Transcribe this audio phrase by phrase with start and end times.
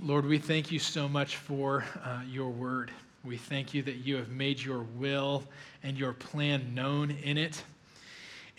[0.00, 2.92] Lord, we thank you so much for uh, your word.
[3.24, 5.42] We thank you that you have made your will
[5.82, 7.64] and your plan known in it.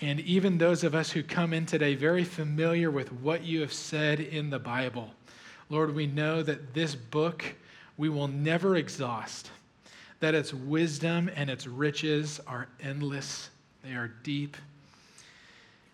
[0.01, 3.71] And even those of us who come in today very familiar with what you have
[3.71, 5.11] said in the Bible,
[5.69, 7.45] Lord, we know that this book
[7.95, 9.49] we will never exhaust,
[10.19, 13.49] that its wisdom and its riches are endless,
[13.81, 14.57] they are deep.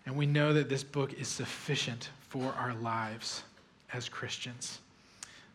[0.06, 3.44] And we know that this book is sufficient for our lives
[3.92, 4.80] as Christians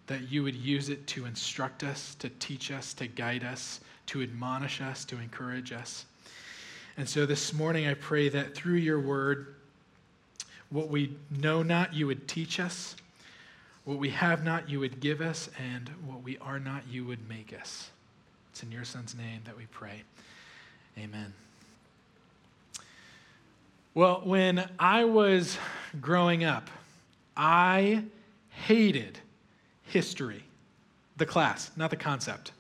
[0.08, 4.22] that you would use it to instruct us, to teach us, to guide us, to
[4.22, 6.06] admonish us, to encourage us.
[6.98, 9.56] And so this morning, I pray that through your word,
[10.70, 12.96] what we know not, you would teach us.
[13.86, 15.50] What we have not, you would give us.
[15.58, 17.90] And what we are not, you would make us.
[18.52, 20.04] It's in your son's name that we pray.
[20.98, 21.34] Amen.
[23.94, 25.58] Well, when I was
[26.00, 26.70] growing up,
[27.36, 28.04] I
[28.50, 29.20] hated
[29.92, 30.44] history,
[31.18, 32.52] the class, not the concept.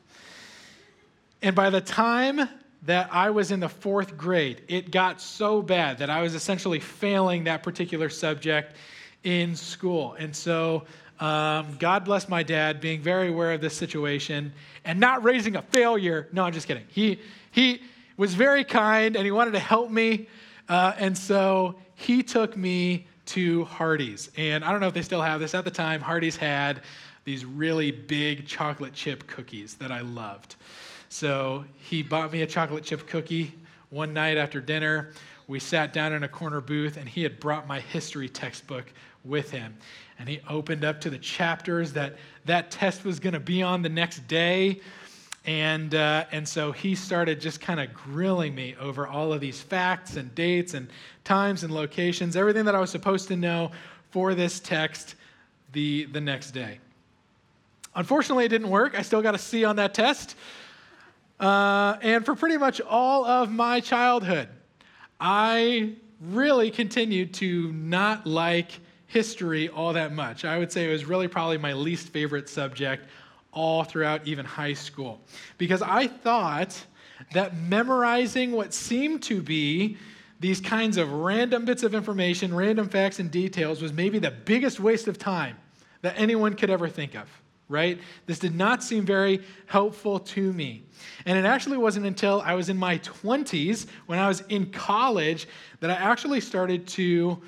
[1.41, 2.47] And by the time
[2.83, 6.79] that I was in the fourth grade, it got so bad that I was essentially
[6.79, 8.75] failing that particular subject
[9.23, 10.15] in school.
[10.19, 10.83] And so,
[11.19, 14.51] um, God bless my dad being very aware of this situation
[14.83, 16.27] and not raising a failure.
[16.31, 16.85] No, I'm just kidding.
[16.87, 17.19] He,
[17.51, 17.81] he
[18.17, 20.27] was very kind and he wanted to help me.
[20.67, 24.31] Uh, and so he took me to Hardee's.
[24.35, 25.53] And I don't know if they still have this.
[25.53, 26.81] At the time, Hardee's had
[27.23, 30.55] these really big chocolate chip cookies that I loved.
[31.09, 33.53] So he bought me a chocolate chip cookie
[33.89, 35.11] one night after dinner.
[35.47, 38.85] We sat down in a corner booth, and he had brought my history textbook
[39.25, 39.77] with him.
[40.17, 43.81] And he opened up to the chapters that that test was going to be on
[43.81, 44.79] the next day.
[45.45, 49.59] And, uh, and so he started just kind of grilling me over all of these
[49.59, 50.87] facts and dates and
[51.23, 53.71] times and locations, everything that I was supposed to know
[54.11, 55.15] for this text
[55.73, 56.79] the, the next day.
[57.95, 58.97] Unfortunately, it didn't work.
[58.97, 60.35] I still got a C on that test.
[61.39, 64.47] Uh, and for pretty much all of my childhood,
[65.19, 70.45] I really continued to not like history all that much.
[70.45, 73.07] I would say it was really probably my least favorite subject
[73.51, 75.19] all throughout even high school
[75.57, 76.85] because I thought
[77.33, 79.97] that memorizing what seemed to be
[80.39, 84.79] these kinds of random bits of information, random facts and details was maybe the biggest
[84.79, 85.57] waste of time
[86.01, 87.40] that anyone could ever think of
[87.71, 87.99] right?
[88.27, 90.83] This did not seem very helpful to me.
[91.25, 95.47] And it actually wasn't until I was in my 20s, when I was in college,
[95.79, 97.41] that I actually started to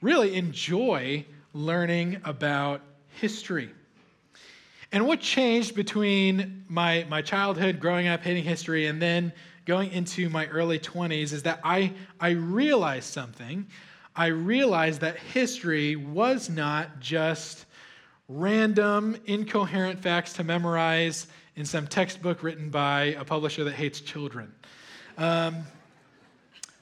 [0.00, 1.24] really enjoy
[1.54, 3.70] learning about history.
[4.92, 9.32] And what changed between my, my childhood, growing up, hating history, and then
[9.64, 13.66] going into my early 20s is that I, I realized something.
[14.14, 17.64] I realized that history was not just
[18.28, 24.52] random, incoherent facts to memorize in some textbook written by a publisher that hates children.
[25.18, 25.64] Um,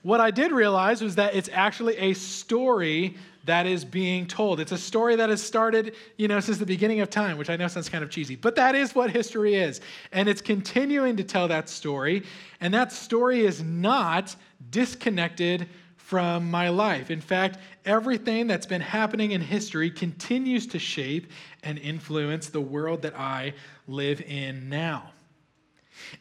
[0.03, 4.61] what I did realize was that it's actually a story that is being told.
[4.61, 7.57] It's a story that has started, you know, since the beginning of time, which I
[7.57, 9.81] know sounds kind of cheesy, but that is what history is.
[10.13, 12.23] And it's continuing to tell that story,
[12.61, 14.37] and that story is not
[14.71, 15.69] disconnected
[16.11, 17.09] from my life.
[17.09, 21.31] In fact, everything that's been happening in history continues to shape
[21.63, 23.55] and influence the world that I
[23.87, 25.13] live in now.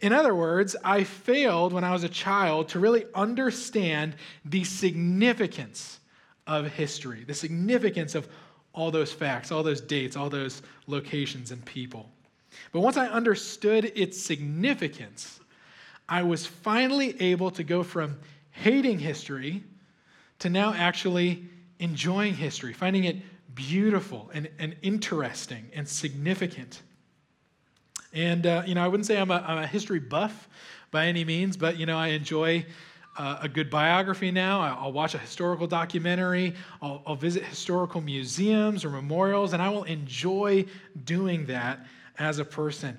[0.02, 6.00] In other words, I failed when I was a child to really understand the significance
[6.46, 8.28] of history, the significance of
[8.74, 12.12] all those facts, all those dates, all those locations and people.
[12.72, 15.40] But once I understood its significance,
[16.08, 18.20] I was finally able to go from
[18.52, 19.64] hating history
[20.40, 21.44] to now actually
[21.80, 23.18] enjoying history, finding it
[23.56, 26.82] beautiful and, and interesting and significant.
[28.14, 30.48] And, uh, you know, I wouldn't say I'm a, I'm a, history buff
[30.92, 32.66] by any means, but, you know, I enjoy
[33.18, 34.62] uh, a good biography now.
[34.62, 39.84] I'll watch a historical documentary, I'll, I'll visit historical museums or memorials, and I will
[39.84, 40.66] enjoy
[41.06, 41.86] doing that
[42.18, 42.98] as a person.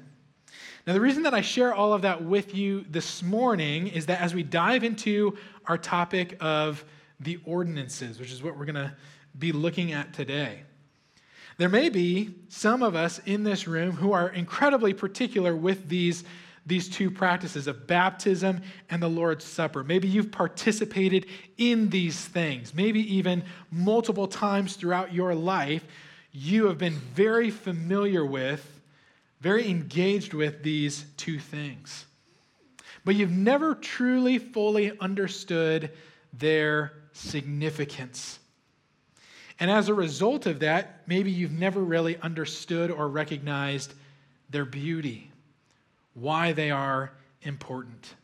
[0.86, 4.20] Now, the reason that I share all of that with you this morning is that
[4.20, 6.84] as we dive into our topic of
[7.20, 8.94] the ordinances, which is what we're going to
[9.38, 10.62] be looking at today.
[11.58, 16.24] There may be some of us in this room who are incredibly particular with these,
[16.64, 19.84] these two practices of baptism and the Lord's Supper.
[19.84, 21.26] Maybe you've participated
[21.58, 22.72] in these things.
[22.72, 25.84] Maybe even multiple times throughout your life,
[26.32, 28.80] you have been very familiar with,
[29.40, 32.06] very engaged with these two things.
[33.04, 35.90] But you've never truly, fully understood
[36.32, 38.38] their significance.
[39.58, 43.94] And as a result of that, maybe you've never really understood or recognized
[44.48, 45.30] their beauty,
[46.14, 47.12] why they are
[47.42, 48.14] important.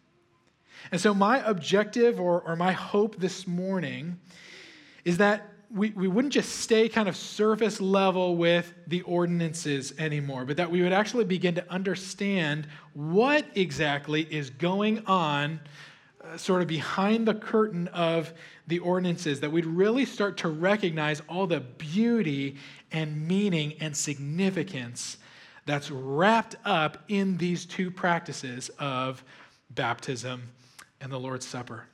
[0.91, 4.19] And so, my objective or, or my hope this morning
[5.05, 10.45] is that we, we wouldn't just stay kind of surface level with the ordinances anymore,
[10.45, 15.61] but that we would actually begin to understand what exactly is going on
[16.23, 18.33] uh, sort of behind the curtain of
[18.67, 22.57] the ordinances, that we'd really start to recognize all the beauty
[22.93, 25.19] and meaning and significance
[25.67, 29.23] that's wrapped up in these two practices of
[29.71, 30.43] baptism
[31.01, 31.85] and the Lord's Supper.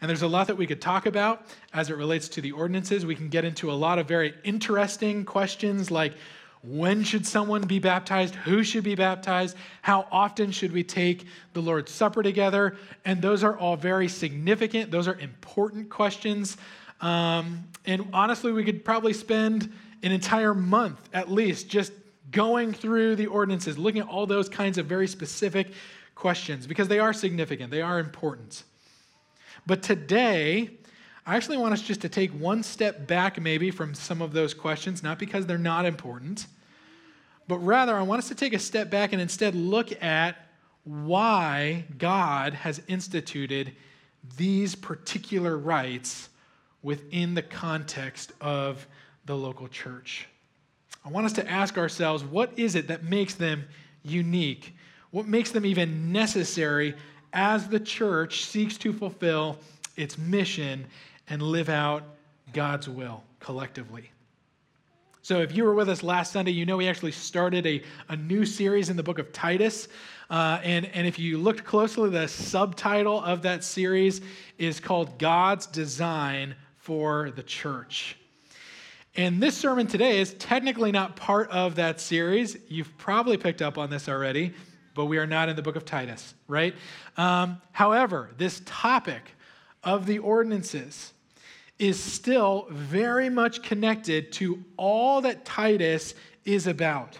[0.00, 3.06] And there's a lot that we could talk about as it relates to the ordinances.
[3.06, 6.14] We can get into a lot of very interesting questions like
[6.66, 8.34] when should someone be baptized?
[8.34, 9.56] Who should be baptized?
[9.82, 12.76] How often should we take the Lord's Supper together?
[13.04, 16.56] And those are all very significant, those are important questions.
[17.00, 19.72] Um, and honestly, we could probably spend
[20.02, 21.92] an entire month at least just
[22.30, 25.72] going through the ordinances, looking at all those kinds of very specific
[26.14, 28.64] questions because they are significant, they are important.
[29.66, 30.70] But today,
[31.26, 34.52] I actually want us just to take one step back, maybe, from some of those
[34.52, 36.46] questions, not because they're not important,
[37.48, 40.36] but rather I want us to take a step back and instead look at
[40.84, 43.72] why God has instituted
[44.36, 46.28] these particular rites
[46.82, 48.86] within the context of
[49.24, 50.26] the local church.
[51.04, 53.64] I want us to ask ourselves what is it that makes them
[54.02, 54.74] unique?
[55.10, 56.94] What makes them even necessary
[57.32, 59.58] as the church seeks to fulfill
[59.96, 60.86] its mission
[61.28, 62.04] and live out
[62.52, 64.10] God's will collectively.
[65.24, 68.16] So, if you were with us last Sunday, you know we actually started a, a
[68.16, 69.88] new series in the book of Titus.
[70.28, 74.20] Uh, and, and if you looked closely, the subtitle of that series
[74.58, 78.18] is called God's Design for the Church.
[79.16, 82.58] And this sermon today is technically not part of that series.
[82.68, 84.52] You've probably picked up on this already
[84.94, 86.72] but we are not in the book of Titus, right?
[87.16, 89.32] Um, however, this topic
[89.82, 91.12] of the ordinances
[91.78, 97.18] is still very much connected to all that Titus is about.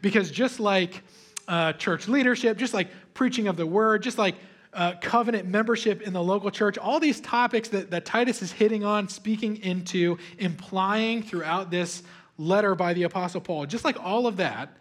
[0.00, 1.02] Because just like
[1.46, 4.36] uh, church leadership, just like preaching of the word, just like
[4.72, 8.84] uh, covenant membership in the local church, all these topics that, that Titus is hitting
[8.84, 12.02] on, speaking into, implying throughout this
[12.38, 14.76] letter by the Apostle Paul, just like all of that,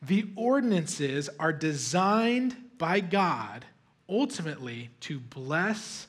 [0.00, 3.66] the ordinances are designed by God
[4.08, 6.06] ultimately to bless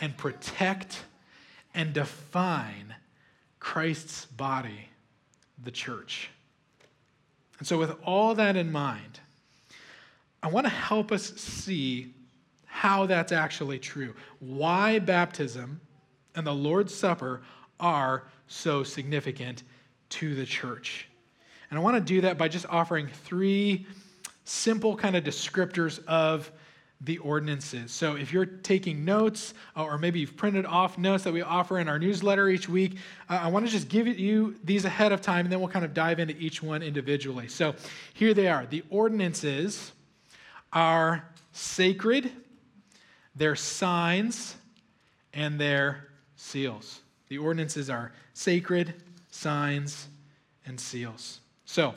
[0.00, 1.02] and protect
[1.78, 2.96] and define
[3.60, 4.88] Christ's body,
[5.62, 6.28] the church.
[7.58, 9.20] And so, with all that in mind,
[10.42, 12.12] I want to help us see
[12.66, 14.12] how that's actually true.
[14.40, 15.80] Why baptism
[16.34, 17.42] and the Lord's Supper
[17.78, 19.62] are so significant
[20.10, 21.08] to the church.
[21.70, 23.86] And I want to do that by just offering three
[24.44, 26.50] simple kind of descriptors of
[27.00, 27.92] the ordinances.
[27.92, 31.78] So if you're taking notes, uh, or maybe you've printed off notes that we offer
[31.78, 32.96] in our newsletter each week,
[33.30, 35.84] uh, I want to just give you these ahead of time, and then we'll kind
[35.84, 37.46] of dive into each one individually.
[37.46, 37.76] So
[38.14, 38.66] here they are.
[38.66, 39.92] The ordinances
[40.72, 42.32] are sacred,
[43.36, 44.56] they're signs,
[45.32, 47.00] and they're seals.
[47.28, 48.94] The ordinances are sacred,
[49.30, 50.08] signs,
[50.66, 51.40] and seals.
[51.64, 51.94] So,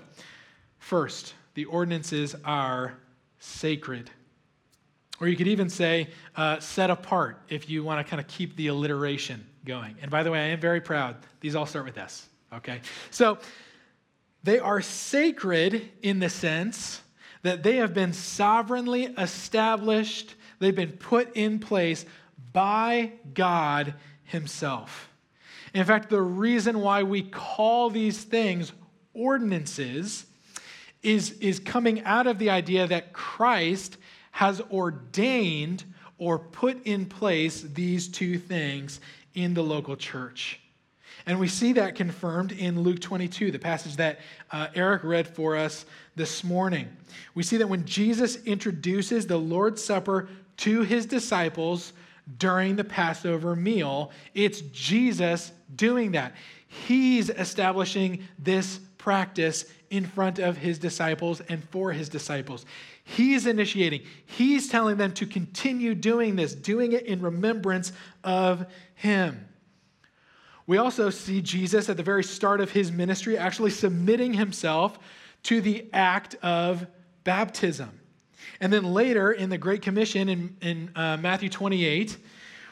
[0.77, 2.97] first, the ordinances are
[3.39, 4.11] sacred.
[5.21, 8.55] Or you could even say uh, set apart if you want to kind of keep
[8.55, 9.95] the alliteration going.
[10.01, 11.15] And by the way, I am very proud.
[11.41, 12.81] These all start with S, okay?
[13.11, 13.37] So
[14.43, 17.01] they are sacred in the sense
[17.43, 22.03] that they have been sovereignly established, they've been put in place
[22.51, 25.07] by God Himself.
[25.75, 28.71] In fact, the reason why we call these things
[29.13, 30.25] ordinances
[31.03, 33.97] is, is coming out of the idea that Christ
[34.31, 35.83] has ordained
[36.17, 38.99] or put in place these two things
[39.33, 40.59] in the local church.
[41.25, 44.19] And we see that confirmed in Luke 22, the passage that
[44.51, 45.85] uh, Eric read for us
[46.15, 46.87] this morning.
[47.35, 51.93] We see that when Jesus introduces the Lord's Supper to his disciples
[52.37, 56.33] during the Passover meal, it's Jesus doing that.
[56.67, 62.65] He's establishing this practice in front of his disciples and for his disciples.
[63.03, 67.91] He's initiating, he's telling them to continue doing this, doing it in remembrance
[68.23, 69.47] of him.
[70.65, 74.97] We also see Jesus at the very start of his ministry actually submitting himself
[75.43, 76.87] to the act of
[77.25, 77.99] baptism.
[78.61, 82.17] And then later in the Great Commission in, in uh, Matthew 28,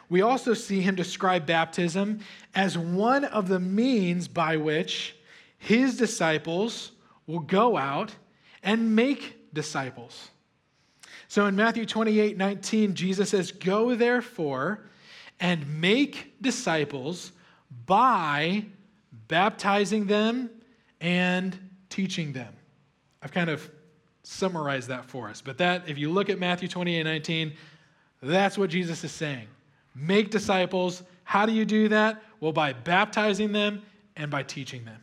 [0.10, 2.22] we also see him describe baptism
[2.56, 5.16] as one of the means by which
[5.58, 6.94] his disciples
[7.30, 8.16] will go out
[8.64, 10.30] and make disciples.
[11.28, 14.82] So in Matthew 28 19, Jesus says, Go therefore
[15.40, 17.32] and make disciples
[17.86, 18.66] by
[19.28, 20.50] baptizing them
[21.00, 21.56] and
[21.90, 22.52] teaching them.
[23.22, 23.70] I've kind of
[24.24, 25.40] summarized that for us.
[25.40, 27.54] But that, if you look at Matthew 28 19,
[28.24, 29.48] that's what Jesus is saying.
[29.94, 31.04] Make disciples.
[31.26, 32.24] How do you do that?
[32.40, 33.84] Well, by baptizing them
[34.16, 35.00] and by teaching them.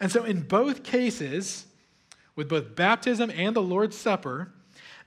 [0.00, 1.66] And so, in both cases,
[2.34, 4.52] with both baptism and the Lord's Supper,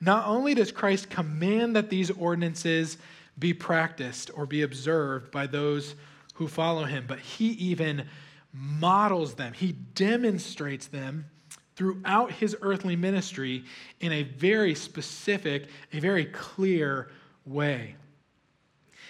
[0.01, 2.97] not only does Christ command that these ordinances
[3.38, 5.95] be practiced or be observed by those
[6.35, 8.07] who follow him, but he even
[8.53, 11.25] models them, he demonstrates them
[11.75, 13.63] throughout his earthly ministry
[14.01, 17.09] in a very specific, a very clear
[17.45, 17.95] way.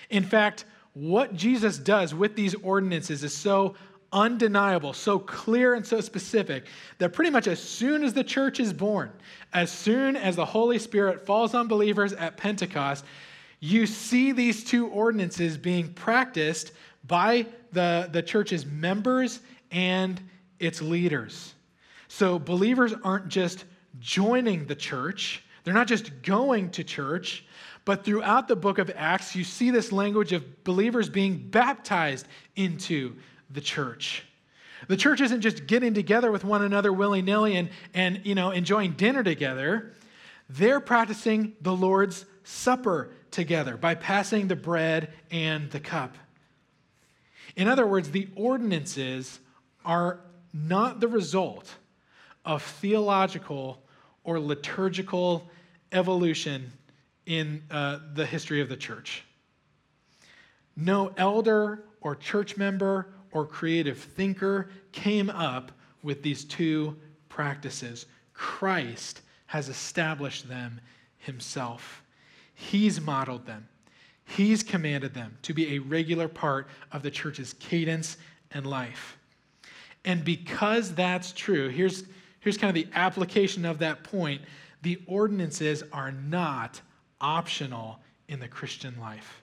[0.09, 3.75] In fact, what Jesus does with these ordinances is so
[4.11, 6.65] undeniable, so clear and so specific
[6.97, 9.11] that pretty much as soon as the church is born,
[9.53, 13.05] as soon as the Holy Spirit falls on believers at Pentecost,
[13.59, 16.71] you see these two ordinances being practiced
[17.07, 20.21] by the, the church's members and
[20.59, 21.53] its leaders.
[22.07, 23.65] So believers aren't just
[23.99, 27.45] joining the church, they're not just going to church,
[27.85, 33.15] but throughout the book of Acts, you see this language of believers being baptized into
[33.49, 34.23] the church.
[34.87, 38.51] The church isn't just getting together with one another willy nilly and, and you know,
[38.51, 39.93] enjoying dinner together.
[40.49, 46.15] They're practicing the Lord's Supper together by passing the bread and the cup.
[47.55, 49.39] In other words, the ordinances
[49.85, 50.21] are
[50.53, 51.75] not the result
[52.45, 53.83] of theological
[54.23, 55.47] or liturgical
[55.91, 56.71] evolution
[57.25, 59.23] in uh, the history of the church.
[60.75, 65.71] No elder or church member or creative thinker came up
[66.03, 66.95] with these two
[67.27, 68.05] practices.
[68.33, 70.79] Christ has established them
[71.17, 72.03] himself.
[72.53, 73.67] He's modeled them.
[74.25, 78.17] He's commanded them to be a regular part of the church's cadence
[78.51, 79.17] and life.
[80.05, 82.03] And because that's true, here's,
[82.39, 84.41] here's kind of the application of that point
[84.81, 86.79] the ordinances are not
[87.19, 89.38] optional in the Christian life.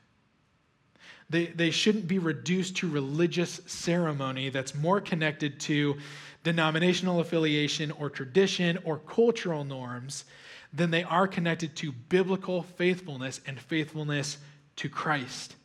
[1.28, 5.96] They, they shouldn't be reduced to religious ceremony that's more connected to
[6.44, 10.24] denominational affiliation or tradition or cultural norms
[10.72, 14.38] than they are connected to biblical faithfulness and faithfulness
[14.76, 15.56] to Christ.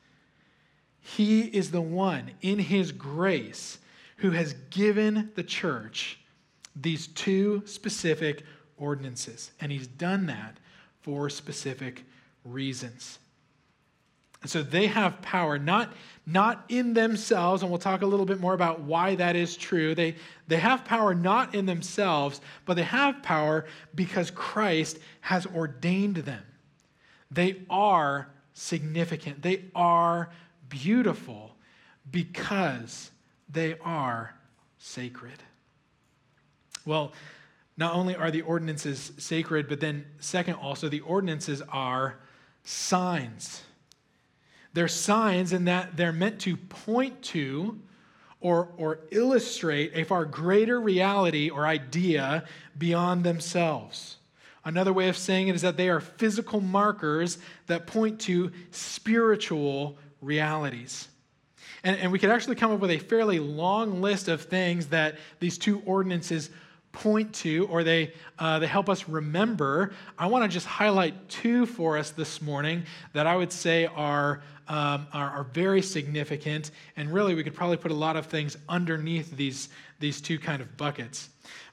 [1.00, 3.78] He is the one in His grace
[4.18, 6.20] who has given the church
[6.76, 8.44] these two specific
[8.78, 10.58] ordinances, and He's done that
[11.02, 12.04] for specific
[12.46, 13.20] reasons.
[14.42, 15.94] And so they have power, not,
[16.26, 19.94] not in themselves, and we'll talk a little bit more about why that is true.
[19.94, 20.16] They,
[20.48, 26.44] they have power not in themselves, but they have power because Christ has ordained them.
[27.30, 30.30] They are significant, they are
[30.70, 31.56] beautiful
[32.10, 33.12] because
[33.50, 34.36] they are
[34.80, 35.44] sacred.
[36.86, 37.14] Well,
[37.78, 42.20] not only are the ordinances sacred, but then, second, also, the ordinances are
[42.64, 43.64] signs.
[44.74, 47.80] They're signs in that they're meant to point to
[48.40, 52.46] or, or illustrate a far greater reality or idea
[52.78, 54.18] beyond themselves.
[54.64, 57.38] Another way of saying it is that they are physical markers
[57.68, 61.08] that point to spiritual realities.
[61.84, 65.18] And, and we could actually come up with a fairly long list of things that
[65.40, 66.50] these two ordinances
[66.92, 69.94] point to or they, uh, they help us remember.
[70.18, 72.84] I want to just highlight two for us this morning
[73.14, 76.72] that I would say are, um, are, are, very significant.
[76.98, 79.70] And really, we could probably put a lot of things underneath these,
[80.00, 81.30] these two kind of buckets.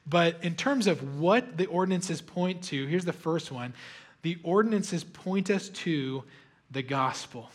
[0.06, 3.74] But in terms of what the ordinances point to, here's the first one
[4.22, 6.24] the ordinances point us to
[6.70, 7.50] the gospel.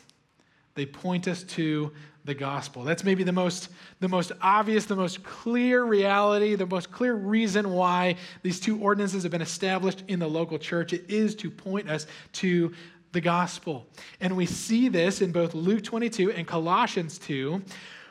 [0.75, 1.91] They point us to
[2.25, 2.83] the gospel.
[2.83, 7.71] That's maybe the most, the most obvious, the most clear reality, the most clear reason
[7.71, 10.93] why these two ordinances have been established in the local church.
[10.93, 12.73] It is to point us to
[13.11, 13.87] the gospel.
[14.21, 17.61] And we see this in both Luke 22 and Colossians 2,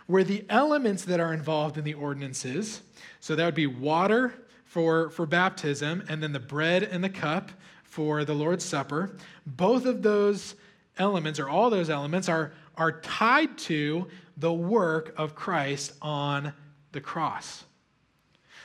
[0.06, 2.82] where the elements that are involved in the ordinances,
[3.20, 7.50] so that would be water for, for baptism, and then the bread and the cup
[7.82, 9.16] for the Lord's Supper,
[9.46, 10.54] both of those
[10.98, 16.52] elements, or all those elements, are are tied to the work of Christ on
[16.92, 17.64] the cross.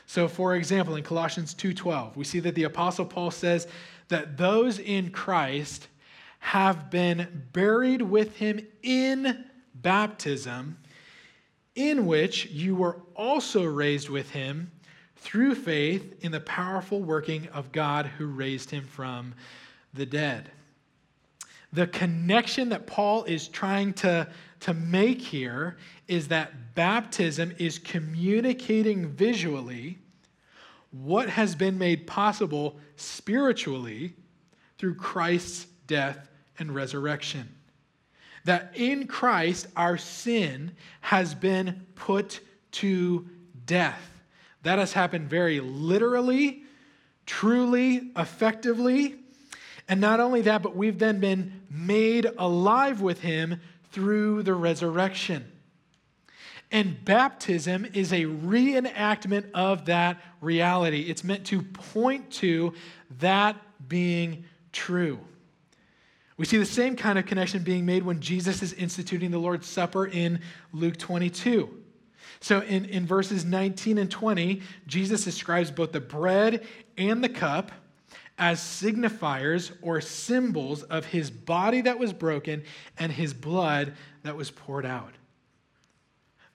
[0.06, 3.68] So for example, in Colossians 2:12, we see that the apostle Paul says
[4.08, 5.88] that those in Christ
[6.40, 9.46] have been buried with him in
[9.76, 10.78] baptism,
[11.76, 14.72] in which you were also raised with him
[15.18, 19.34] through faith in the powerful working of God who raised him from
[19.94, 20.52] the dead.
[21.74, 24.28] The connection that Paul is trying to,
[24.62, 29.98] to make here is that baptism is communicating visually
[30.92, 34.14] what has been made possible spiritually
[34.78, 37.54] through Christ's death and resurrection.
[38.46, 40.72] That in Christ, our sin
[41.02, 42.40] has been put
[42.74, 43.28] to
[43.66, 44.10] death.
[44.64, 46.64] That has happened very literally,
[47.26, 49.16] truly, effectively.
[49.90, 55.52] And not only that, but we've then been made alive with him through the resurrection.
[56.72, 61.02] And baptism is a reenactment of that reality.
[61.04, 62.74] It's meant to point to
[63.20, 63.56] that
[63.88, 65.20] being true.
[66.36, 69.68] We see the same kind of connection being made when Jesus is instituting the Lord's
[69.68, 70.42] Supper in
[70.74, 71.70] Luke 22.
[72.42, 76.66] So in, in verses 19 and 20, Jesus describes both the bread
[76.98, 77.72] and the cup
[78.38, 82.64] as signifiers or symbols of his body that was broken
[82.98, 85.14] and his blood that was poured out.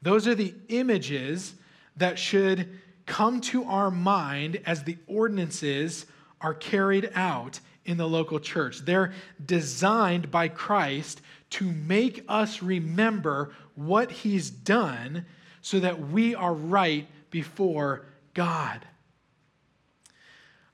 [0.00, 1.54] Those are the images
[1.96, 6.06] that should come to our mind as the ordinances
[6.40, 8.78] are carried out in the local church.
[8.80, 9.12] They're
[9.44, 11.20] designed by Christ
[11.50, 15.26] to make us remember what he's done
[15.60, 18.84] so that we are right before God.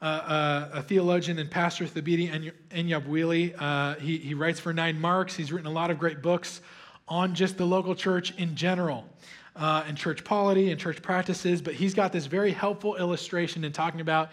[0.00, 5.34] Uh, uh, a theologian and pastor, Thabiti Anyabwile, uh, he, he writes for Nine Marks.
[5.34, 6.60] He's written a lot of great books
[7.08, 9.04] on just the local church in general.
[9.56, 13.72] Uh, and church polity and church practices, but he's got this very helpful illustration in
[13.72, 14.30] talking about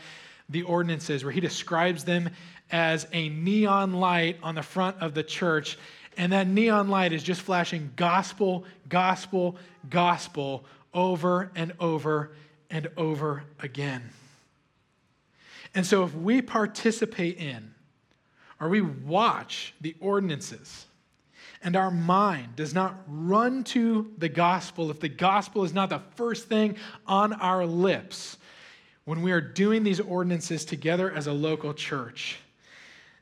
[0.49, 2.29] the ordinances where he describes them
[2.71, 5.79] as a neon light on the front of the church.
[6.15, 9.55] And that neon light is just flashing gospel, gospel,
[9.89, 12.31] gospel over and over
[12.69, 14.03] and over again.
[15.75, 17.73] And so, if we participate in
[18.61, 20.85] or we watch the ordinances
[21.61, 26.01] and our mind does not run to the gospel, if the gospel is not the
[26.15, 28.37] first thing on our lips
[29.03, 32.39] when we are doing these ordinances together as a local church,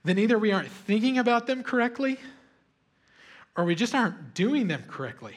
[0.04, 2.20] then either we aren't thinking about them correctly
[3.58, 5.36] or we just aren't doing them correctly.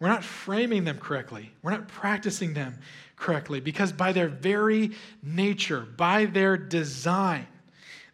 [0.00, 1.52] We're not framing them correctly.
[1.62, 2.78] We're not practicing them
[3.20, 4.90] correctly because, by their very
[5.22, 7.46] nature, by their design,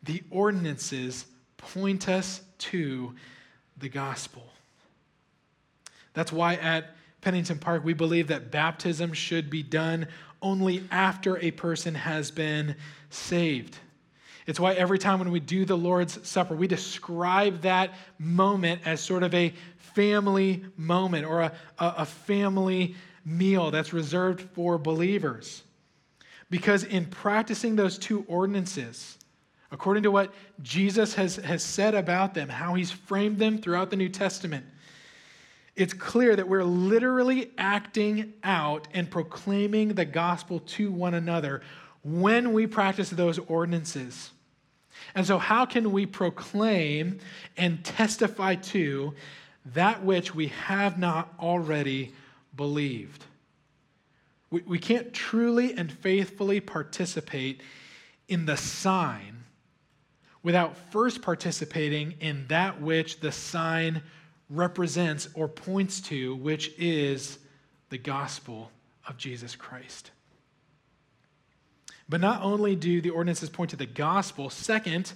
[0.02, 1.24] the ordinances
[1.56, 3.14] point us to
[3.78, 4.42] the gospel.
[6.12, 10.08] That's why at Pennington Park we believe that baptism should be done
[10.42, 12.76] only after a person has been
[13.10, 13.78] saved.
[14.46, 19.00] It's why every time when we do the Lord's Supper, we describe that moment as
[19.00, 22.94] sort of a family moment or a, a, a family
[23.26, 25.64] meal that's reserved for believers.
[26.48, 29.18] Because in practicing those two ordinances,
[29.72, 33.96] according to what Jesus has, has said about them, how he's framed them throughout the
[33.96, 34.64] New Testament,
[35.74, 41.62] it's clear that we're literally acting out and proclaiming the gospel to one another
[42.02, 44.30] when we practice those ordinances.
[45.14, 47.18] And so, how can we proclaim
[47.56, 49.14] and testify to
[49.74, 52.14] that which we have not already
[52.56, 53.24] believed?
[54.50, 57.62] We, we can't truly and faithfully participate
[58.28, 59.44] in the sign
[60.42, 64.02] without first participating in that which the sign
[64.48, 67.38] represents or points to, which is
[67.90, 68.70] the gospel
[69.08, 70.12] of Jesus Christ.
[72.08, 75.12] But not only do the ordinances point to the gospel, second,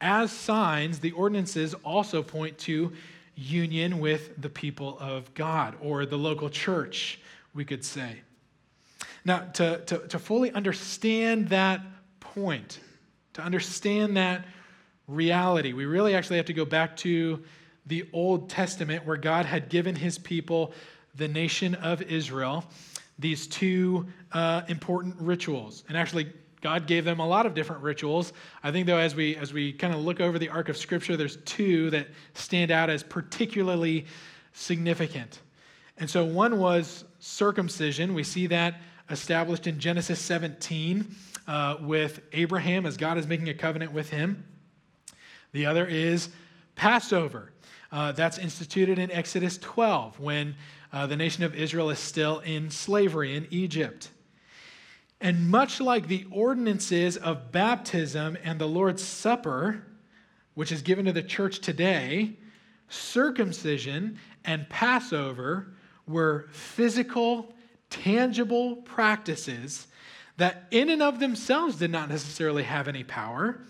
[0.00, 2.92] as signs, the ordinances also point to
[3.36, 7.20] union with the people of God or the local church,
[7.54, 8.20] we could say.
[9.24, 11.80] Now, to, to, to fully understand that
[12.20, 12.80] point,
[13.34, 14.44] to understand that
[15.08, 17.42] reality, we really actually have to go back to
[17.86, 20.72] the Old Testament where God had given his people,
[21.14, 22.64] the nation of Israel,
[23.18, 25.84] these two uh, important rituals.
[25.88, 26.32] And actually,
[26.64, 28.32] God gave them a lot of different rituals.
[28.62, 31.14] I think, though, as we, as we kind of look over the arc of Scripture,
[31.14, 34.06] there's two that stand out as particularly
[34.54, 35.42] significant.
[35.98, 38.14] And so one was circumcision.
[38.14, 41.14] We see that established in Genesis 17
[41.46, 44.46] uh, with Abraham as God is making a covenant with him.
[45.52, 46.30] The other is
[46.76, 47.52] Passover.
[47.92, 50.54] Uh, that's instituted in Exodus 12 when
[50.94, 54.08] uh, the nation of Israel is still in slavery in Egypt.
[55.20, 59.86] And much like the ordinances of baptism and the Lord's Supper,
[60.54, 62.36] which is given to the church today,
[62.88, 65.74] circumcision and Passover
[66.06, 67.54] were physical,
[67.90, 69.86] tangible practices
[70.36, 73.60] that, in and of themselves, did not necessarily have any power,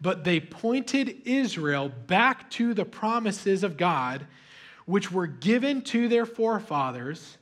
[0.00, 4.26] but they pointed Israel back to the promises of God,
[4.84, 7.38] which were given to their forefathers,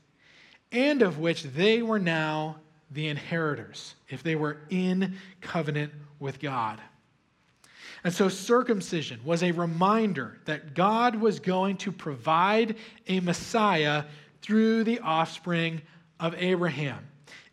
[0.70, 2.60] and of which they were now
[2.90, 6.81] the inheritors, if they were in covenant with God.
[8.03, 12.76] And so, circumcision was a reminder that God was going to provide
[13.07, 14.05] a Messiah
[14.40, 15.83] through the offspring
[16.18, 17.07] of Abraham.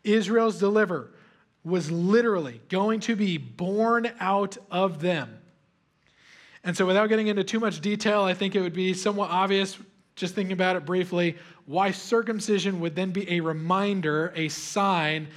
[0.04, 1.12] Israel's deliverer
[1.66, 5.38] was literally going to be born out of them.
[6.64, 9.78] And so, without getting into too much detail, I think it would be somewhat obvious,
[10.18, 15.28] just thinking about it briefly, why circumcision would then be a reminder, a sign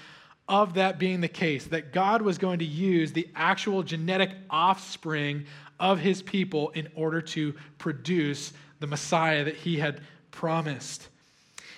[0.49, 5.45] of that being the case, that God was going to use the actual genetic offspring
[5.79, 11.09] of his people in order to produce the Messiah that he had promised.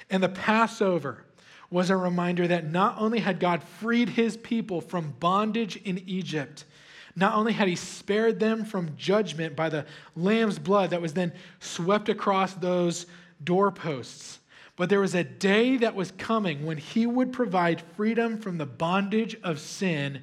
[0.08, 1.24] And the Passover
[1.70, 6.64] was a reminder that not only had God freed his people from bondage in Egypt,
[7.14, 11.32] not only had he spared them from judgment by the lamb's blood that was then
[11.60, 13.06] swept across those
[13.42, 14.38] doorposts,
[14.76, 18.66] but there was a day that was coming when he would provide freedom from the
[18.66, 20.22] bondage of sin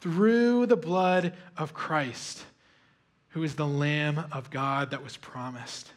[0.00, 2.44] through the blood of Christ,
[3.30, 5.92] who is the Lamb of God that was promised.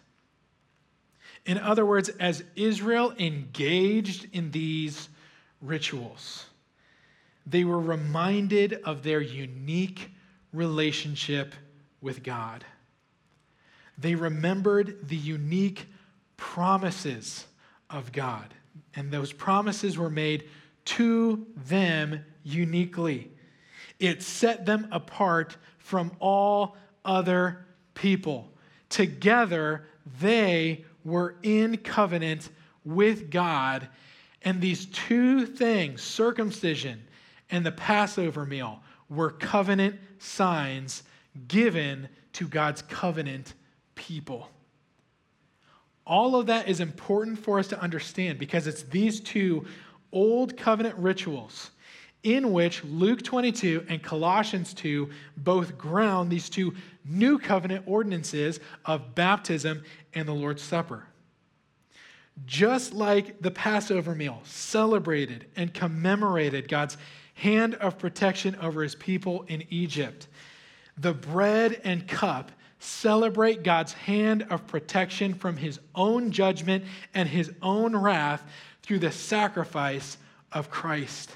[1.45, 5.09] In other words, as Israel engaged in these
[5.61, 6.45] rituals,
[7.45, 10.11] they were reminded of their unique
[10.53, 11.53] relationship
[12.01, 12.65] with God.
[13.97, 15.87] They remembered the unique
[16.37, 17.45] promises
[17.89, 18.53] of God.
[18.95, 20.49] And those promises were made
[20.85, 23.31] to them uniquely.
[23.99, 28.51] It set them apart from all other people.
[28.89, 29.85] Together,
[30.19, 32.49] they were in covenant
[32.83, 33.87] with God.
[34.41, 37.03] And these two things, circumcision
[37.51, 41.03] and the Passover meal, were covenant signs
[41.47, 43.53] given to God's covenant
[43.95, 44.49] people.
[46.05, 49.65] All of that is important for us to understand because it's these two
[50.11, 51.71] old covenant rituals
[52.23, 59.15] in which Luke 22 and Colossians 2 both ground these two new covenant ordinances of
[59.15, 61.07] baptism and the Lord's Supper.
[62.45, 66.97] Just like the Passover meal celebrated and commemorated God's
[67.41, 70.27] hand of protection over his people in Egypt,
[70.95, 77.51] the bread and cup celebrate God's hand of protection from his own judgment and his
[77.63, 78.43] own wrath
[78.83, 80.19] through the sacrifice
[80.51, 81.31] of Christ.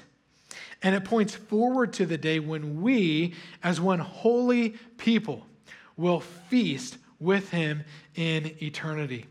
[0.80, 5.44] And it points forward to the day when we, as one holy people,
[5.96, 7.82] will feast with him
[8.14, 9.26] in eternity.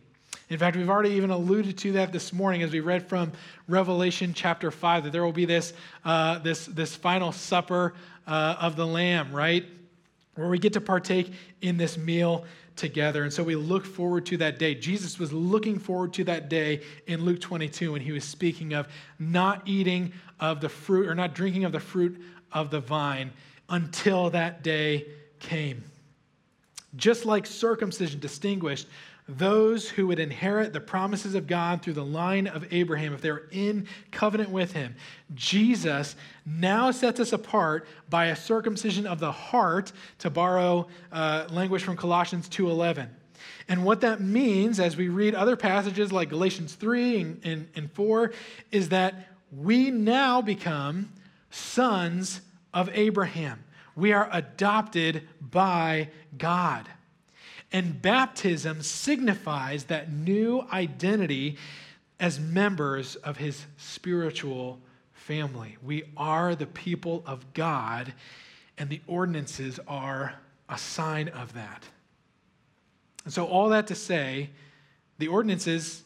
[0.50, 3.32] In fact, we've already even alluded to that this morning as we read from
[3.68, 7.94] Revelation chapter 5 that there will be this, uh, this, this final supper
[8.28, 9.66] uh, of the Lamb, right?
[10.36, 11.32] where we get to partake
[11.62, 13.24] in this meal together.
[13.24, 14.76] And so we look forward to that day.
[14.76, 18.88] Jesus was looking forward to that day in Luke 22 when he was speaking of
[19.18, 23.32] not eating of the fruit or not drinking of the fruit of the vine
[23.70, 25.06] until that day
[25.40, 25.84] came.
[26.98, 28.88] Just like circumcision distinguished
[29.28, 33.48] those who would inherit the promises of God through the line of Abraham, if they're
[33.52, 34.96] in covenant with him,
[35.34, 41.84] Jesus now sets us apart by a circumcision of the heart, to borrow uh, language
[41.84, 43.10] from Colossians 2.11.
[43.68, 47.92] And what that means, as we read other passages like Galatians 3 and, and, and
[47.92, 48.32] 4,
[48.72, 51.12] is that we now become
[51.50, 52.42] sons
[52.74, 53.64] of Abraham.
[53.96, 56.88] We are adopted by God.
[57.76, 61.58] And baptism signifies that new identity
[62.22, 64.80] as members of his spiritual
[65.12, 65.76] family.
[65.84, 68.14] We are the people of God,
[68.78, 70.36] and the ordinances are
[70.70, 71.84] a sign of that.
[73.26, 74.52] And so, all that to say,
[75.18, 76.06] the ordinances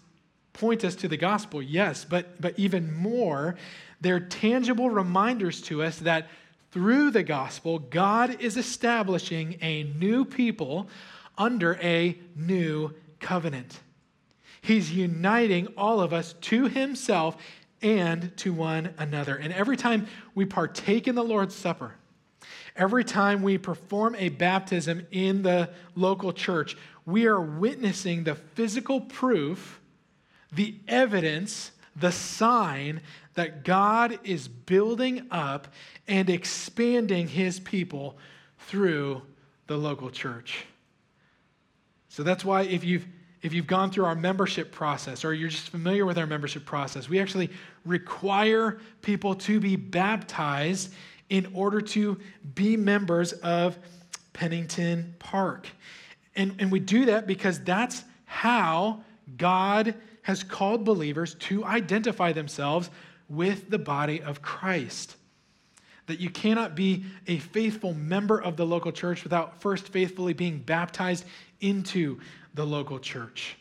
[0.54, 3.58] point us to the gospel, yes, but, but even more,
[4.02, 6.30] they're tangible reminders to us that
[6.72, 10.90] through the gospel, God is establishing a new people
[11.40, 13.80] under a new covenant.
[14.62, 17.38] He's uniting all of us to himself
[17.82, 19.38] and to one another.
[19.38, 21.96] And every time we partake in the Lord's Supper,
[22.76, 26.76] every time we perform a baptism in the local church,
[27.06, 29.80] we are witnessing the physical proof,
[30.52, 33.02] the evidence, the sign
[33.36, 35.70] that God is building up
[36.08, 38.18] and expanding his people
[38.60, 39.22] through
[39.68, 40.66] the local church.
[42.20, 43.08] So that's why if you've
[43.42, 47.08] if you've gone through our membership process or you're just familiar with our membership process,
[47.08, 47.50] we actually
[47.86, 50.94] require people to be baptized
[51.30, 52.20] in order to
[52.56, 53.78] be members of
[54.34, 55.70] Pennington Park.
[56.36, 59.02] And, and we do that because that's how
[59.38, 62.90] God has called believers to identify themselves
[63.30, 65.16] with the body of Christ.
[66.08, 70.58] That you cannot be a faithful member of the local church without first faithfully being
[70.58, 71.24] baptized
[71.62, 72.20] into
[72.54, 73.58] the local church.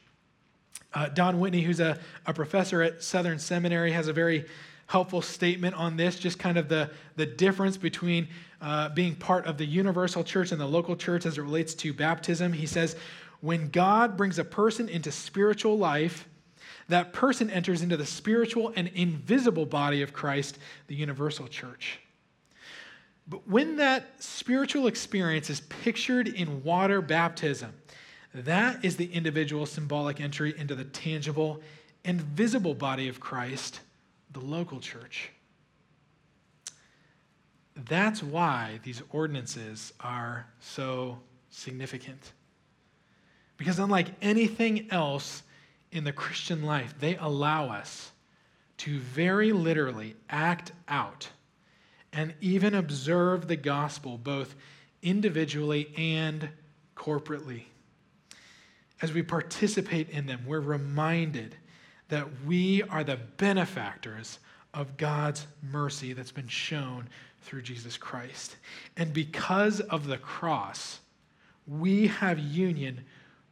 [0.95, 4.47] Uh, Don Whitney, who's a, a professor at Southern Seminary, has a very
[4.87, 8.27] helpful statement on this, just kind of the, the difference between
[8.61, 11.93] uh, being part of the universal church and the local church as it relates to
[11.93, 12.53] baptism.
[12.53, 12.97] He says,
[13.41, 16.27] When God brings a person into spiritual life,
[16.89, 22.01] that person enters into the spiritual and invisible body of Christ, the universal church.
[23.29, 27.75] But when that spiritual experience is pictured in water baptism,
[28.35, 31.61] that is the individual symbolic entry into the tangible
[32.05, 33.81] and visible body of Christ,
[34.33, 35.31] the local church.
[37.89, 41.19] That's why these ordinances are so
[41.51, 42.33] significant.
[43.57, 45.43] Because unlike anything else
[45.93, 48.13] in the Christian life, they allow us
[48.79, 51.29] to very literally act out
[52.13, 54.55] and even observe the gospel both
[55.03, 56.49] individually and
[56.97, 57.65] corporately.
[59.01, 61.55] As we participate in them, we're reminded
[62.09, 64.39] that we are the benefactors
[64.75, 67.09] of God's mercy that's been shown
[67.43, 68.57] through Jesus Christ.
[68.97, 71.01] And because of the cross,
[71.67, 73.05] we have union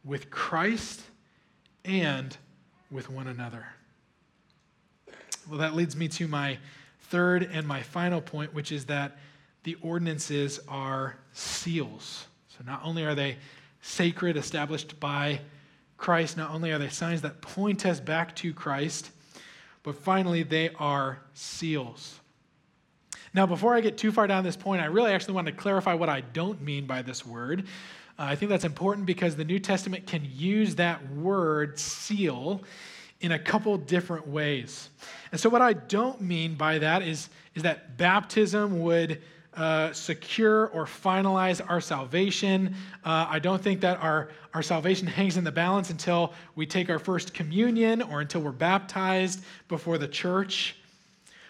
[0.03, 1.01] with Christ
[1.85, 2.35] and
[2.91, 3.65] with one another.
[5.49, 6.57] Well, that leads me to my
[7.03, 9.17] third and my final point, which is that
[9.63, 12.27] the ordinances are seals.
[12.49, 13.37] So not only are they
[13.81, 15.41] sacred, established by
[15.97, 19.11] Christ, not only are they signs that point us back to Christ,
[19.83, 22.19] but finally they are seals.
[23.33, 25.93] Now, before I get too far down this point, I really actually want to clarify
[25.93, 27.65] what I don't mean by this word.
[28.19, 32.63] Uh, I think that's important because the New Testament can use that word seal
[33.21, 34.89] in a couple different ways.
[35.31, 39.21] And so, what I don't mean by that is, is that baptism would
[39.57, 42.75] uh, secure or finalize our salvation.
[43.03, 46.89] Uh, I don't think that our, our salvation hangs in the balance until we take
[46.89, 50.75] our first communion or until we're baptized before the church.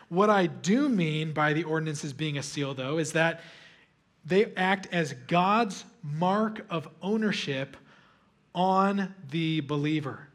[0.10, 3.42] What I do mean by the ordinances being a seal, though, is that
[4.26, 7.76] they act as God's mark of ownership
[8.56, 10.28] on the believer.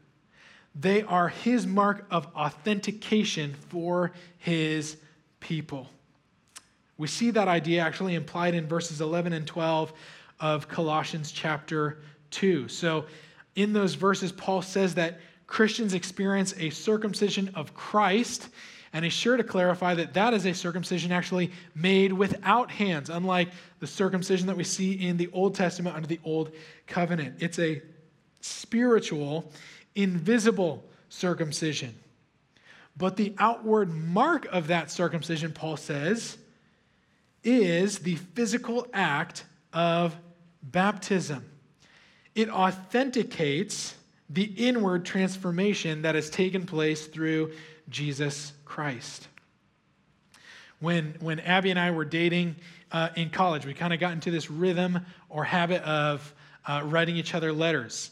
[0.75, 4.97] They are his mark of authentication for his
[5.39, 5.89] people.
[7.03, 9.91] We see that idea actually implied in verses 11 and 12
[10.39, 11.97] of Colossians chapter
[12.31, 12.69] 2.
[12.69, 13.07] So,
[13.57, 18.47] in those verses, Paul says that Christians experience a circumcision of Christ
[18.93, 23.49] and he's sure to clarify that that is a circumcision actually made without hands, unlike
[23.81, 26.53] the circumcision that we see in the Old Testament under the Old
[26.87, 27.35] Covenant.
[27.39, 27.81] It's a
[28.39, 29.51] spiritual,
[29.93, 31.95] invisible circumcision.
[32.95, 36.37] But the outward mark of that circumcision, Paul says,
[37.43, 40.15] is the physical act of
[40.61, 41.45] baptism.
[42.35, 43.95] It authenticates
[44.29, 47.51] the inward transformation that has taken place through
[47.89, 49.27] Jesus Christ.
[50.79, 52.55] When, when Abby and I were dating
[52.91, 56.33] uh, in college, we kind of got into this rhythm or habit of
[56.65, 58.11] uh, writing each other letters.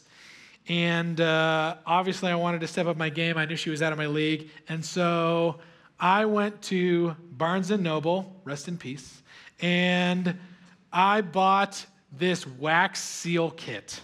[0.68, 3.38] And uh, obviously, I wanted to step up my game.
[3.38, 4.50] I knew she was out of my league.
[4.70, 5.60] And so
[6.04, 9.22] I went to Barnes and Noble, rest in peace,
[9.60, 10.36] and
[10.92, 14.02] I bought this wax seal kit.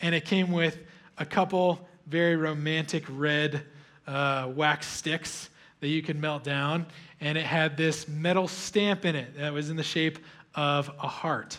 [0.00, 0.78] And it came with
[1.18, 3.62] a couple very romantic red
[4.06, 6.86] uh, wax sticks that you could melt down,
[7.20, 10.20] and it had this metal stamp in it that was in the shape
[10.54, 11.58] of a heart.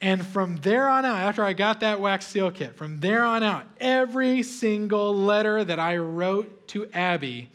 [0.00, 3.42] And from there on out, after I got that wax seal kit, from there on
[3.42, 7.50] out, every single letter that I wrote to Abby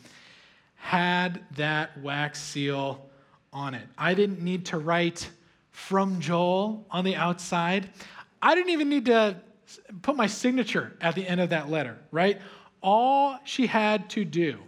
[0.84, 3.10] had that wax seal
[3.54, 3.88] on it.
[3.98, 5.30] I didn't need to write
[5.72, 7.90] from Joel on the outside.
[8.42, 9.38] I didn't even need to
[10.02, 12.42] put my signature at the end of that letter, right?
[12.82, 14.60] All she had to do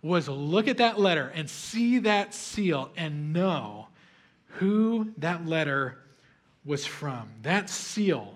[0.00, 3.88] was look at that letter and see that seal and know
[4.46, 5.98] who that letter
[6.64, 7.28] was from.
[7.42, 8.34] That seal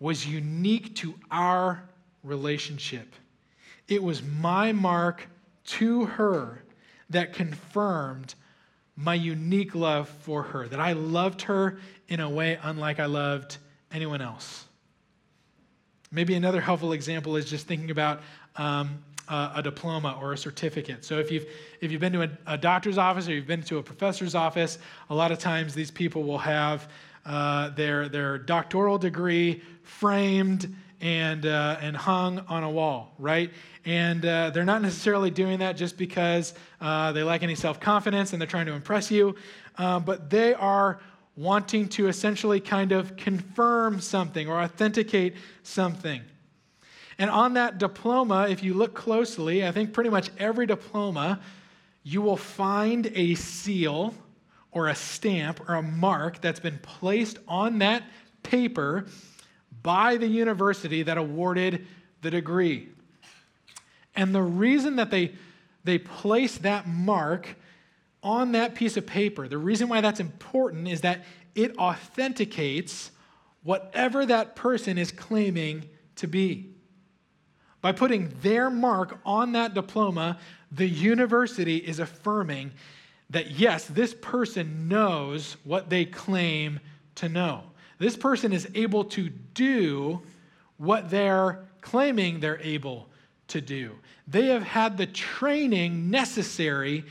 [0.00, 1.82] was unique to our
[2.24, 3.14] relationship.
[3.88, 5.28] It was my mark
[5.68, 6.62] to her
[7.10, 8.34] that confirmed
[8.96, 11.78] my unique love for her, that I loved her
[12.08, 13.58] in a way unlike I loved
[13.92, 14.64] anyone else.
[16.10, 18.22] Maybe another helpful example is just thinking about
[18.56, 21.04] um, a, a, diploma or a certificate.
[21.04, 21.46] So if you've
[21.80, 24.78] if you've been to a, a, doctor's office or you've been to a professor's office,
[25.10, 26.88] a lot of times these people will have
[27.26, 33.50] uh, their their doctoral degree framed and uh, and hung on a wall, right?
[33.84, 38.32] And uh, they're not necessarily doing that just because uh, they lack any self confidence
[38.32, 39.34] and they're trying to impress you,
[39.76, 41.00] uh, but they are
[41.36, 46.20] wanting to essentially kind of confirm something or authenticate something.
[47.16, 51.40] And on that diploma, if you look closely, I think pretty much every diploma,
[52.02, 54.14] you will find a seal
[54.72, 58.04] or a stamp or a mark that's been placed on that
[58.42, 59.06] paper
[59.88, 61.86] by the university that awarded
[62.20, 62.90] the degree.
[64.14, 65.32] And the reason that they,
[65.82, 67.56] they place that mark
[68.22, 71.24] on that piece of paper, the reason why that's important is that
[71.54, 73.12] it authenticates
[73.62, 76.68] whatever that person is claiming to be.
[77.80, 80.38] By putting their mark on that diploma,
[80.70, 82.72] the university is affirming
[83.30, 86.78] that yes, this person knows what they claim
[87.14, 87.62] to know.
[87.98, 90.22] This person is able to do
[90.76, 93.08] what they're claiming they're able
[93.48, 93.92] to do.
[94.26, 97.04] They have had the training necessary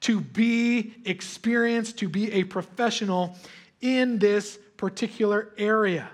[0.00, 3.36] to be experienced, to be a professional
[3.80, 6.10] in this particular area.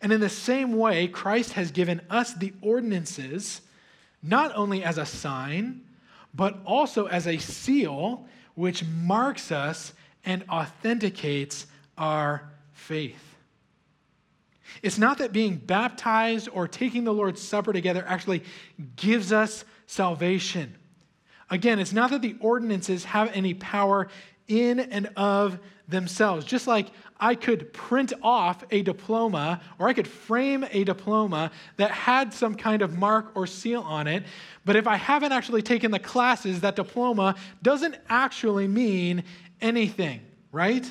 [0.00, 3.60] And in the same way, Christ has given us the ordinances
[4.22, 5.82] not only as a sign,
[6.34, 9.92] but also as a seal which marks us
[10.24, 11.66] and authenticates
[11.98, 12.51] our
[12.82, 13.36] faith.
[14.82, 18.42] It's not that being baptized or taking the Lord's Supper together actually
[18.96, 20.74] gives us salvation.
[21.50, 24.08] Again, it's not that the ordinances have any power
[24.48, 26.44] in and of themselves.
[26.44, 26.88] Just like
[27.20, 32.54] I could print off a diploma or I could frame a diploma that had some
[32.54, 34.24] kind of mark or seal on it,
[34.64, 39.22] but if I haven't actually taken the classes, that diploma doesn't actually mean
[39.60, 40.90] anything, right?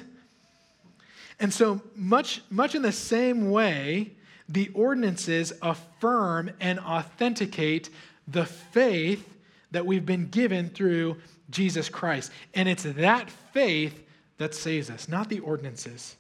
[1.41, 4.11] And so, much, much in the same way,
[4.47, 7.89] the ordinances affirm and authenticate
[8.27, 9.27] the faith
[9.71, 11.17] that we've been given through
[11.49, 12.31] Jesus Christ.
[12.53, 14.03] And it's that faith
[14.37, 16.15] that saves us, not the ordinances.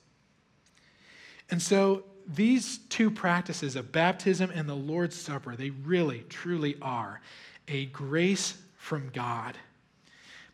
[1.51, 7.21] And so these two practices of baptism and the Lord's Supper, they really, truly are
[7.67, 9.55] a grace from God.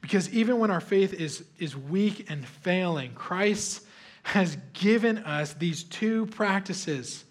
[0.01, 3.83] Because even when our faith is, is weak and failing, Christ
[4.27, 7.23] has given us these two practices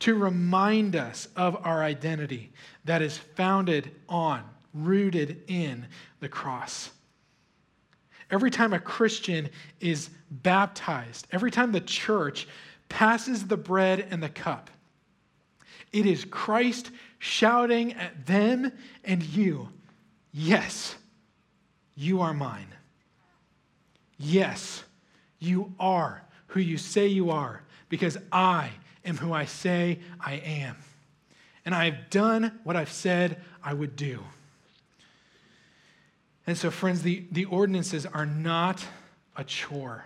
[0.00, 2.52] to remind us of our identity
[2.84, 4.42] that is founded on,
[4.74, 5.86] rooted in
[6.18, 6.90] the cross.
[8.32, 12.48] Every time a Christian is baptized, every time the church
[12.88, 14.70] passes the bread and the cup,
[15.92, 18.72] it is Christ shouting at them
[19.04, 19.68] and you,
[20.32, 20.96] Yes,
[21.94, 22.74] you are mine.
[24.18, 24.82] Yes,
[25.44, 28.70] you are who you say you are, because I
[29.04, 30.76] am who I say I am.
[31.64, 34.20] And I have done what I've said I would do.
[36.46, 38.84] And so, friends, the, the ordinances are not
[39.36, 40.04] a chore.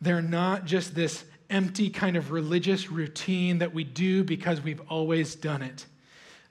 [0.00, 5.34] They're not just this empty kind of religious routine that we do because we've always
[5.34, 5.86] done it.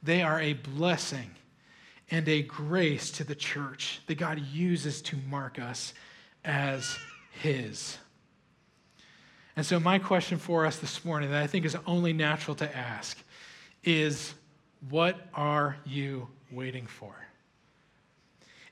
[0.03, 1.31] They are a blessing
[2.11, 5.93] and a grace to the church that God uses to mark us
[6.43, 6.97] as
[7.41, 7.97] His.
[9.55, 12.75] And so, my question for us this morning, that I think is only natural to
[12.75, 13.17] ask,
[13.83, 14.33] is
[14.89, 17.15] what are you waiting for?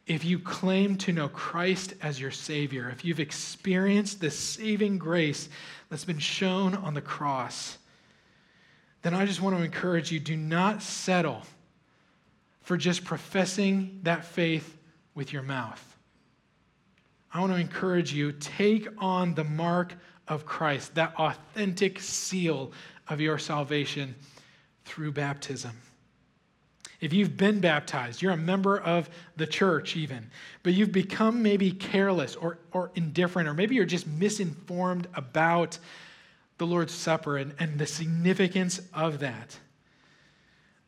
[0.06, 5.48] if you claim to know Christ as your Savior, if you've experienced the saving grace
[5.90, 7.78] that's been shown on the cross,
[9.02, 11.44] then I just want to encourage you do not settle
[12.62, 14.78] for just professing that faith
[15.16, 15.93] with your mouth.
[17.34, 19.96] I want to encourage you take on the mark
[20.28, 22.72] of Christ, that authentic seal
[23.10, 24.16] of your salvation
[24.86, 25.72] through baptism.
[27.02, 30.30] If you've been baptized, you're a member of the church, even,
[30.62, 35.80] but you've become maybe careless or, or indifferent, or maybe you're just misinformed about
[36.60, 39.60] the Lord's Supper and, and the significance of that,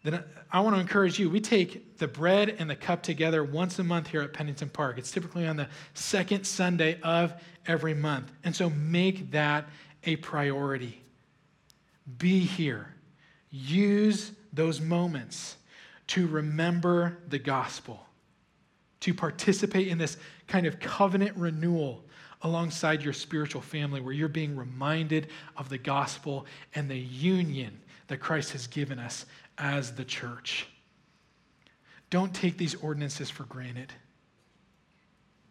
[0.05, 1.29] then I want to encourage you.
[1.29, 4.97] We take the bread and the cup together once a month here at Pennington Park.
[4.97, 7.33] It's typically on the second Sunday of
[7.65, 8.31] every month.
[8.43, 9.67] And so make that
[10.03, 11.01] a priority.
[12.17, 12.93] Be here.
[13.49, 15.57] Use those moments
[16.07, 18.05] to remember the gospel,
[18.99, 22.03] to participate in this kind of covenant renewal
[22.43, 26.45] alongside your spiritual family where you're being reminded of the gospel
[26.75, 29.25] and the union that Christ has given us
[29.57, 30.67] as the church.
[32.09, 33.91] Don't take these ordinances for granted.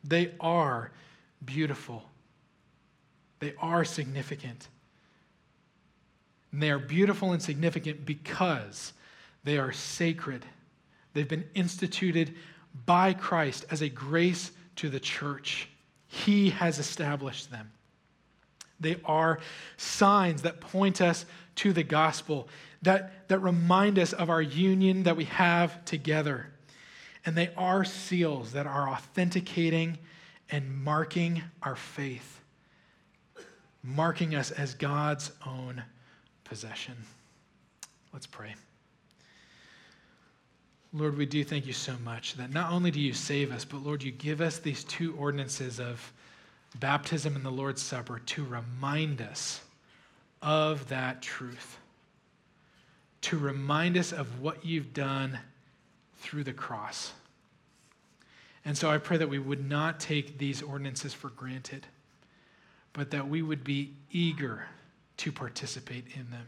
[0.03, 0.93] They are
[1.45, 2.05] beautiful,
[3.41, 4.69] they are significant.
[6.53, 8.93] And they are beautiful and significant because
[9.43, 10.47] they are sacred.
[11.13, 12.33] They've been instituted
[12.87, 15.69] by Christ as a grace to the church.
[16.07, 17.73] He has established them.
[18.79, 19.41] They are
[19.77, 21.27] signs that point us
[21.57, 22.49] to the gospel,
[22.85, 26.47] that, that remind us of our union that we have together.
[27.27, 29.99] And they are seals that are authenticating
[30.51, 32.41] and marking our faith,
[33.83, 35.83] marking us as God's own
[36.45, 36.95] possession.
[38.13, 38.55] Let's pray.
[40.93, 43.83] Lord, we do thank you so much that not only do you save us, but
[43.83, 46.13] Lord, you give us these two ordinances of
[46.79, 49.61] baptism and the Lord's Supper to remind us
[50.41, 51.79] of that truth,
[53.25, 55.39] to remind us of what you've done
[56.19, 57.15] through the cross.
[58.67, 61.87] And so I pray that we would not take these ordinances for granted,
[62.93, 64.67] but that we would be eager
[65.19, 66.47] to participate in them,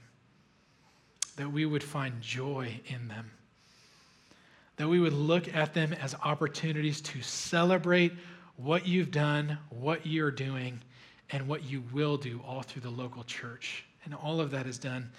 [1.36, 3.30] that we would find joy in them,
[4.76, 8.12] that we would look at them as opportunities to celebrate
[8.56, 10.78] what you've done, what you're doing,
[11.30, 13.86] and what you will do all through the local church.
[14.04, 15.10] And all of that is done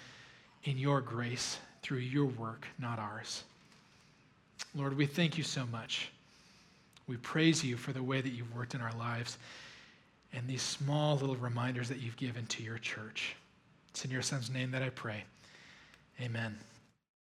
[0.64, 3.44] in your grace through your work, not ours.
[4.74, 6.10] Lord, we thank you so much.
[7.06, 9.38] We praise you for the way that you've worked in our lives
[10.32, 13.34] and these small little reminders that you've given to your church.
[13.90, 15.24] It's in your son's name that I pray.
[16.20, 16.58] Amen.